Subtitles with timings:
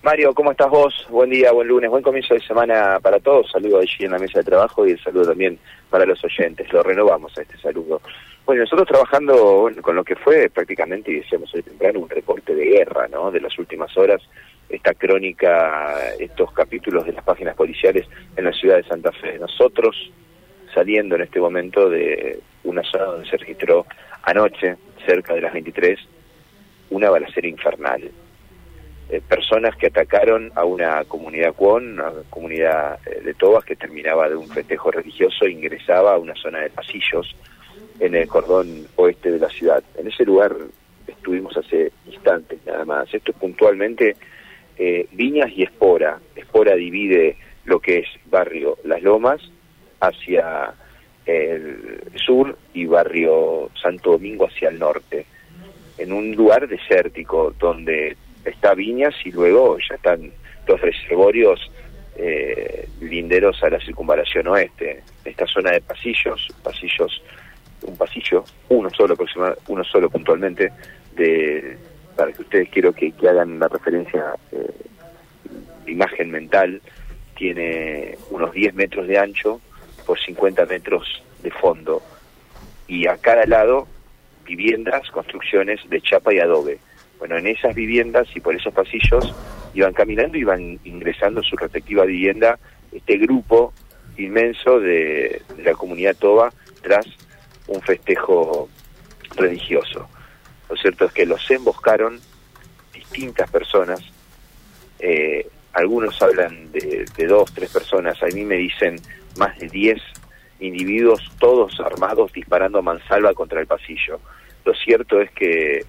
[0.00, 1.06] Mario, ¿cómo estás vos?
[1.10, 3.50] Buen día, buen lunes, buen comienzo de semana para todos.
[3.50, 5.58] Saludo allí en la mesa de trabajo y el saludo también
[5.90, 6.72] para los oyentes.
[6.72, 8.00] Lo renovamos a este saludo.
[8.46, 12.64] Bueno, nosotros trabajando con lo que fue prácticamente, y decíamos hoy temprano, un reporte de
[12.66, 13.32] guerra, ¿no?
[13.32, 14.22] De las últimas horas,
[14.68, 18.06] esta crónica, estos capítulos de las páginas policiales
[18.36, 19.36] en la ciudad de Santa Fe.
[19.40, 20.12] Nosotros
[20.72, 23.84] saliendo en este momento de una zona donde se registró
[24.22, 25.98] anoche, cerca de las 23,
[26.90, 28.12] una balacera infernal
[29.10, 34.28] eh, personas que atacaron a una comunidad cuón, una comunidad eh, de Tobas que terminaba
[34.28, 37.34] de un festejo religioso ingresaba a una zona de pasillos
[38.00, 39.82] en el cordón oeste de la ciudad.
[39.96, 40.54] En ese lugar
[41.06, 43.12] estuvimos hace instantes nada más.
[43.14, 44.16] Esto es puntualmente
[44.76, 46.18] eh, Viñas y Espora.
[46.36, 49.40] Espora divide lo que es barrio Las Lomas
[50.00, 50.74] hacia
[51.24, 55.26] el sur y barrio Santo Domingo hacia el norte,
[55.98, 58.16] en un lugar desértico donde
[58.48, 60.30] está Viñas y luego ya están
[60.66, 61.70] los reservorios
[62.16, 65.02] eh, linderos a la circunvalación oeste.
[65.24, 67.22] Esta zona de pasillos, pasillos,
[67.82, 69.16] un pasillo, uno solo
[69.68, 70.72] uno solo puntualmente,
[71.14, 71.76] de,
[72.16, 74.72] para que ustedes quiero que, hagan la referencia, eh,
[75.86, 76.82] imagen mental,
[77.36, 79.60] tiene unos 10 metros de ancho
[80.04, 82.02] por 50 metros de fondo
[82.88, 83.86] y a cada lado
[84.44, 86.78] viviendas, construcciones de chapa y adobe
[87.18, 89.34] bueno, en esas viviendas y por esos pasillos
[89.74, 92.58] iban caminando, iban ingresando en su respectiva vivienda
[92.92, 93.72] este grupo
[94.16, 96.52] inmenso de, la comunidad Toba
[96.82, 97.06] tras
[97.66, 98.68] un festejo
[99.36, 100.08] religioso.
[100.68, 102.20] Lo cierto es que los emboscaron
[102.92, 104.00] distintas personas,
[104.98, 108.96] eh, algunos hablan de, de, dos, tres personas, a mí me dicen
[109.36, 110.02] más de diez
[110.60, 114.20] individuos, todos armados, disparando a mansalva contra el pasillo.
[114.64, 115.86] Lo cierto es que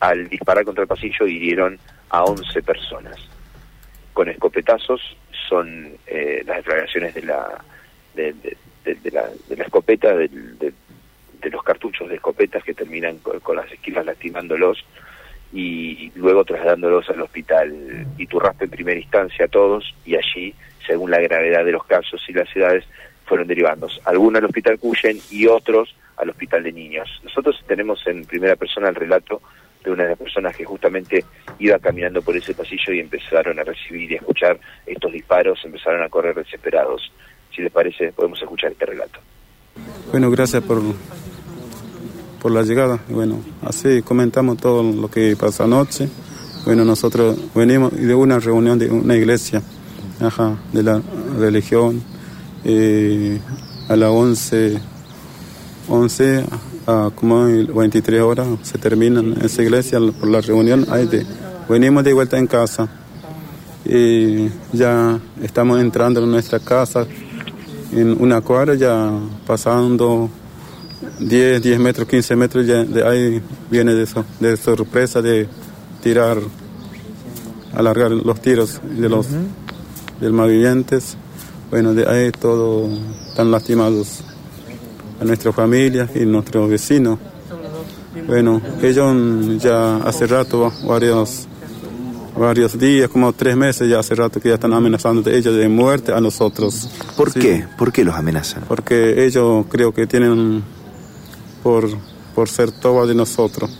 [0.00, 3.16] al disparar contra el pasillo hirieron a 11 personas.
[4.12, 5.00] Con escopetazos
[5.48, 7.64] son eh, las declaraciones de la,
[8.14, 8.34] de,
[9.12, 10.72] la, de la escopeta, de,
[11.50, 14.84] los cartuchos de escopetas que terminan con, las esquivas lastimándolos
[15.52, 20.54] y luego trasladándolos al hospital Iturraspe en primera instancia a todos y allí,
[20.86, 22.84] según la gravedad de los casos y las edades,
[23.26, 23.88] fueron derivando.
[24.04, 27.08] Algunos al hospital Cuyen y otros al hospital de niños.
[27.24, 29.40] Nosotros tenemos en primera persona el relato
[29.84, 31.24] de una de las personas que justamente
[31.58, 36.02] iba caminando por ese pasillo y empezaron a recibir y a escuchar estos disparos, empezaron
[36.02, 37.12] a correr desesperados.
[37.54, 39.20] Si les parece, podemos escuchar este relato.
[40.10, 40.82] Bueno, gracias por,
[42.40, 43.00] por la llegada.
[43.08, 46.08] Bueno, así comentamos todo lo que pasó anoche.
[46.64, 49.62] Bueno, nosotros venimos de una reunión de una iglesia
[50.72, 51.00] de la
[51.38, 52.02] religión
[52.64, 53.40] eh,
[53.88, 54.78] a las 11,
[55.88, 56.44] 11
[57.14, 60.84] como 23 horas se termina en esa iglesia por la reunión.
[60.84, 61.26] De,
[61.68, 62.88] venimos de vuelta en casa
[63.84, 67.06] y ya estamos entrando en nuestra casa
[67.92, 69.10] en una cuadra ya
[69.46, 70.30] pasando
[71.18, 75.48] 10, 10 metros, 15 metros, ya de ahí viene de, eso, de sorpresa de
[76.02, 76.38] tirar,
[77.74, 79.26] alargar los tiros de los
[80.20, 81.16] del malvivientes.
[81.70, 82.90] Bueno, de ahí todos
[83.28, 84.24] están lastimados
[85.20, 87.18] a nuestra familia y nuestros vecinos.
[88.26, 91.46] Bueno, ellos ya hace rato, varios,
[92.36, 95.68] varios días, como tres meses ya hace rato que ya están amenazando de ellos de
[95.68, 96.88] muerte a nosotros.
[97.16, 97.64] ¿Por qué?
[97.76, 98.64] ¿Por qué los amenazan?
[98.66, 100.62] Porque ellos creo que tienen
[101.62, 101.88] por,
[102.34, 103.70] por ser todos de nosotros.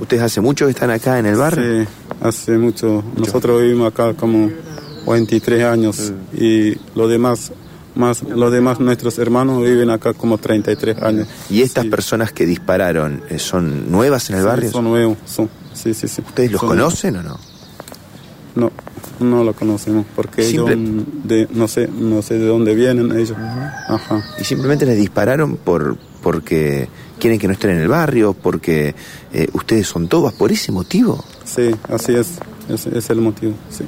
[0.00, 1.84] ¿Ustedes hace mucho que están acá en el barrio?
[1.84, 1.88] Sí,
[2.20, 3.04] hace mucho.
[3.16, 4.50] Nosotros vivimos acá como
[5.06, 7.52] 23 años y los demás
[7.94, 11.28] más los demás nuestros hermanos viven acá como 33 años.
[11.50, 14.70] ¿Y estas personas que dispararon eh, son nuevas en el barrio?
[14.70, 15.48] Son nuevos, son.
[15.74, 16.22] Sí, sí, sí.
[16.26, 17.38] ¿Ustedes los conocen o no?
[18.54, 18.72] No,
[19.20, 23.36] no lo conocemos porque ellos de, no sé, no sé de dónde vienen ellos.
[23.88, 24.22] Ajá.
[24.40, 26.88] Y simplemente les dispararon por porque
[27.18, 28.94] quieren que no estén en el barrio, porque
[29.32, 31.24] eh, ustedes son tobas, por ese motivo.
[31.44, 32.38] Sí, así es,
[32.68, 33.84] ese es el motivo, sí.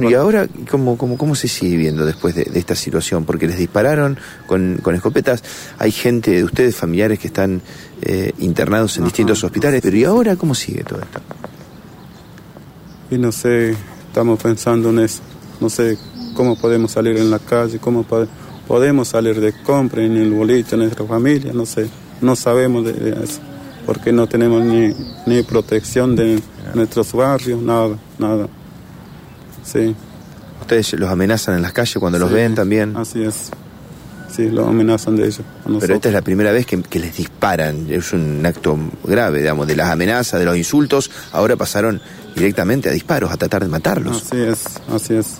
[0.00, 3.24] ¿Y ahora cómo, cómo, cómo se sigue viendo después de, esta situación?
[3.24, 5.42] Porque les dispararon con, escopetas,
[5.78, 7.62] hay gente de ustedes, familiares, que están
[8.02, 11.20] eh, internados en distintos hospitales, pero ¿y ahora cómo sigue todo esto?
[13.10, 13.76] Y no sé,
[14.08, 15.20] estamos pensando en eso,
[15.60, 15.96] no sé
[16.34, 18.04] cómo podemos salir en la calle, cómo
[18.66, 21.88] podemos salir de compra en el boliche, en nuestra familia, no sé,
[22.20, 23.40] no sabemos de eso,
[23.86, 24.92] porque no tenemos ni,
[25.26, 26.40] ni protección de
[26.74, 28.48] nuestros barrios, nada, nada.
[29.64, 29.94] Sí.
[30.60, 32.96] ¿Ustedes los amenazan en las calles cuando los ven también?
[32.96, 33.50] Así es.
[34.34, 35.42] sí, lo amenazan de ellos.
[35.80, 39.76] Pero esta es la primera vez que, les disparan, es un acto grave, digamos, de
[39.76, 42.00] las amenazas, de los insultos, ahora pasaron
[42.34, 44.22] directamente a disparos, a tratar de matarlos.
[44.22, 45.38] Así es, así es.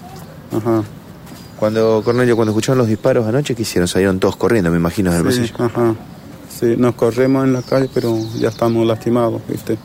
[0.52, 0.82] Ajá.
[1.58, 3.88] Cuando, Cornelio, cuando escucharon los disparos anoche, ¿qué hicieron?
[3.88, 5.94] Salieron todos corriendo, me imagino, del sí, Ajá.
[6.48, 9.78] Sí, nos corremos en la calle, pero ya estamos lastimados, ¿viste?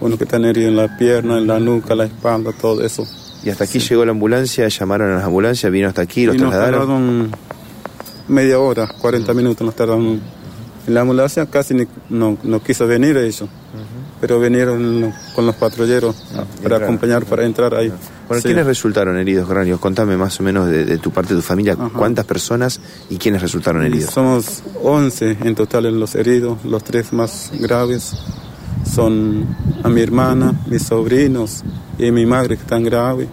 [0.00, 3.06] Uno que está herido en la pierna, en la nuca, la espalda, todo eso.
[3.44, 6.38] Y hasta aquí llegó la ambulancia, llamaron a las ambulancias, vino hasta aquí, los y
[6.38, 7.30] trasladaron.
[7.30, 7.38] Nos
[8.28, 10.20] media hora, 40 minutos nos tardaron.
[10.84, 11.74] En la ambulancia casi
[12.08, 13.48] no, no quiso venir ellos,
[14.20, 17.92] pero vinieron con los patrulleros ah, para acompañar, para entrar ahí.
[18.26, 19.78] Bueno, ¿quiénes resultaron heridos, Granio?
[19.78, 22.80] Contame más o menos de, tu parte, de tu familia, cuántas personas
[23.10, 24.12] y quiénes resultaron heridos.
[24.12, 28.14] Somos 11 en total en los heridos, los tres más graves
[28.84, 29.46] son
[29.84, 31.62] a mi hermana, mis sobrinos
[31.98, 33.28] y mi madre que están graves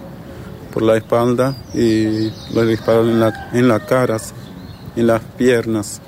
[0.73, 4.17] por la espalda y lo dispararon en la, en la cara,
[4.95, 6.01] en las piernas.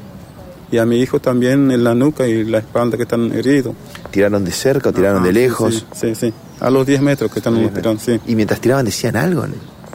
[0.72, 3.76] Y a mi hijo también en la nuca y la espalda que están heridos.
[4.10, 5.86] ¿Tiraron de cerca o tiraron de lejos?
[5.94, 8.20] Sí, sí, a los 10 metros que están tirando, sí.
[8.28, 9.46] ¿Y mientras tiraban decían algo?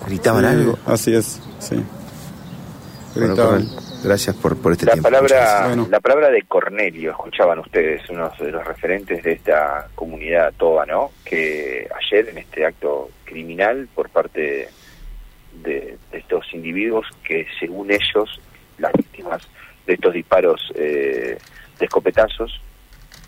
[0.06, 0.78] ¿Gritaban algo?
[0.86, 1.76] Así es, sí.
[3.14, 3.85] Gritaban.
[4.06, 5.10] Gracias por, por este la tiempo.
[5.10, 10.86] Palabra, La palabra de Cornelio, escuchaban ustedes, uno de los referentes de esta comunidad toda,
[10.86, 11.10] ¿no?
[11.24, 14.68] Que ayer en este acto criminal por parte
[15.54, 18.40] de, estos individuos que según ellos,
[18.78, 19.42] las víctimas
[19.88, 21.36] de estos disparos eh,
[21.76, 22.60] de escopetazos,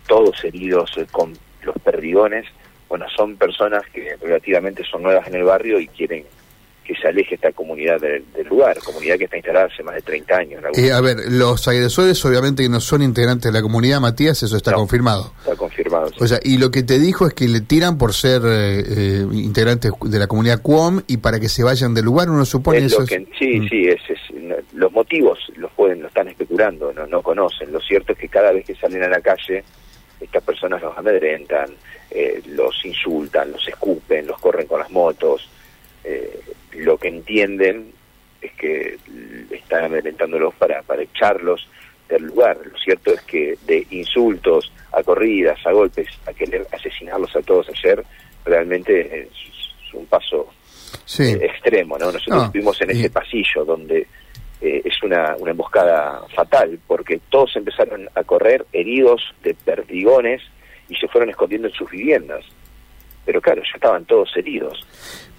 [0.07, 1.33] todos heridos eh, con
[1.63, 2.45] los perdigones,
[2.87, 6.23] bueno, son personas que relativamente son nuevas en el barrio y quieren
[6.89, 10.35] que se aleje esta comunidad del, lugar, comunidad que está instalada hace más de 30
[10.35, 10.63] años.
[10.75, 14.57] Eh, a ver, los agresores obviamente que no son integrantes de la comunidad, Matías, eso
[14.57, 15.31] está confirmado.
[15.37, 16.09] Está confirmado.
[16.19, 19.25] O sea, y lo que te dijo es que le tiran por ser eh, eh,
[19.33, 23.05] integrantes de la comunidad QOM y para que se vayan del lugar, uno supone eso.
[23.05, 23.69] sí, mm.
[23.69, 23.99] sí, es,
[24.73, 27.71] los motivos los pueden, lo están especulando, no, no conocen.
[27.71, 29.63] Lo cierto es que cada vez que salen a la calle,
[30.19, 31.69] estas personas los amedrentan,
[32.47, 35.47] los insultan, los escupen, los corren con las motos.
[36.03, 36.39] Eh,
[36.73, 37.91] lo que entienden
[38.41, 38.97] es que
[39.51, 41.67] están amedrentándolos para, para echarlos
[42.07, 42.57] del lugar.
[42.65, 47.69] Lo cierto es que de insultos a corridas, a golpes, a querer asesinarlos a todos
[47.69, 48.03] ayer,
[48.45, 49.29] realmente es,
[49.93, 50.47] un paso
[51.17, 51.97] eh, extremo.
[51.97, 52.11] ¿no?
[52.11, 54.07] Nosotros estuvimos en ese pasillo donde
[54.61, 60.41] eh, es una, una emboscada fatal, porque todos empezaron a correr heridos de perdigones
[60.87, 62.45] y se fueron escondiendo en sus viviendas.
[63.25, 64.85] Pero claro, ya estaban todos heridos.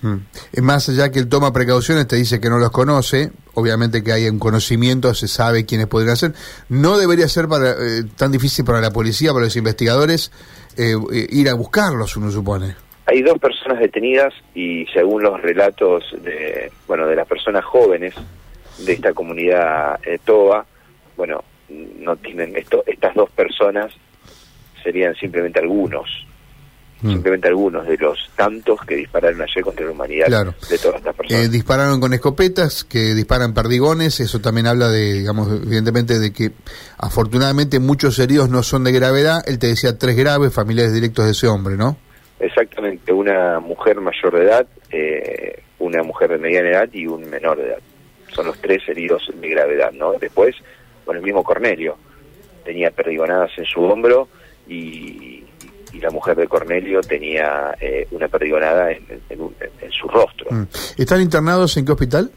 [0.02, 0.62] Mm.
[0.62, 4.28] Más allá que él toma precauciones, te dice que no los conoce, obviamente que hay
[4.28, 6.32] un conocimiento, se sabe quiénes podrían ser.
[6.68, 10.32] No debería ser para, eh, tan difícil para la policía, para los investigadores,
[10.76, 12.74] eh, eh, ir a buscarlos, uno supone.
[13.06, 18.14] Hay dos personas detenidas y según los relatos de, bueno, de las personas jóvenes
[18.78, 20.64] de esta comunidad TOA,
[21.16, 23.92] bueno, no tienen esto, estas dos personas
[24.82, 26.08] serían simplemente algunos
[27.02, 27.12] Mm.
[27.12, 31.46] simplemente algunos de los tantos que dispararon ayer contra la humanidad de todas estas personas.
[31.46, 36.52] Eh, dispararon con escopetas, que disparan perdigones, eso también habla de, digamos, evidentemente de que
[36.98, 41.30] afortunadamente muchos heridos no son de gravedad, él te decía tres graves, familiares directos de
[41.30, 41.96] ese hombre, ¿no?
[42.38, 47.56] Exactamente, una mujer mayor de edad, eh, una mujer de mediana edad y un menor
[47.56, 47.78] de edad.
[48.34, 50.12] Son los tres heridos de gravedad, ¿no?
[50.12, 50.54] Después,
[51.06, 51.96] bueno, el mismo Cornelio
[52.64, 54.28] tenía perdigonadas en su hombro
[54.68, 55.39] y
[55.92, 59.02] y la mujer de Cornelio tenía eh, una perdigonada en,
[59.90, 60.46] su rostro.
[60.50, 60.64] Mm.
[60.96, 62.30] ¿Están internados en qué hospital?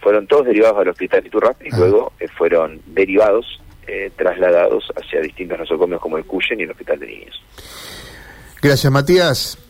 [0.00, 1.78] Fueron todos derivados al hospital Iturraspe y ah.
[1.78, 6.98] luego eh, fueron derivados, eh, trasladados hacia distintos nosocomios como el Cuyen y el Hospital
[7.00, 7.42] de Niños.
[8.60, 9.58] Gracias, Matías.